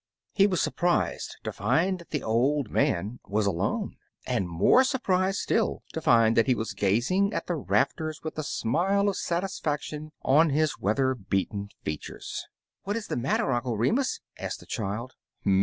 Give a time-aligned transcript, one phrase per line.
[0.33, 5.83] He was surprised to find that the old man was alone, and more surprised still
[5.93, 10.49] to find that he was gazing at the rafters with a smile of satisfaction on
[10.49, 12.47] his weather beaten features.
[12.81, 15.13] "What is the matter, Uncle Remus?'* asked the child.